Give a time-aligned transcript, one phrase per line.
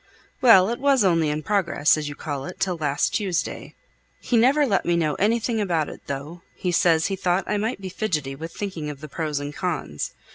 [0.41, 3.75] "Well, it was only in progress, as you call it, till last Tuesday.
[4.19, 7.79] He never let me know anything about it, though; he says he thought I might
[7.79, 10.15] be fidgety with thinking of the pros and cons.